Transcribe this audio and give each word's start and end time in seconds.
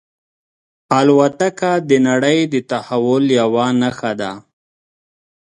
الوتکه 0.99 1.71
د 1.89 1.91
نړۍ 2.07 2.39
د 2.53 2.55
تحول 2.69 3.23
یوه 3.39 3.65
نښه 3.81 4.11
ده. 4.19 4.31